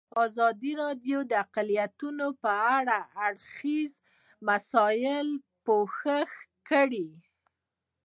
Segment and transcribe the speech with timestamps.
[0.25, 3.99] ازادي راډیو د اقلیتونه په اړه د هر اړخیزو
[4.47, 5.35] مسایلو
[5.65, 6.31] پوښښ
[6.69, 7.07] کړی.